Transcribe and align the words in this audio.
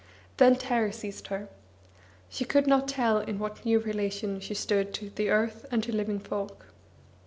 Then 0.37 0.55
terror 0.55 0.91
seized 0.91 1.27
her. 1.27 1.47
She 2.27 2.43
could 2.43 2.65
not 2.65 2.87
tell 2.87 3.19
in 3.19 3.37
what 3.37 3.63
new 3.63 3.77
relation 3.77 4.39
she 4.39 4.55
stood 4.55 4.95
to 4.95 5.11
the 5.11 5.29
earth 5.29 5.67
and 5.69 5.83
to 5.83 5.91
living 5.95 6.17
folk. 6.19 6.65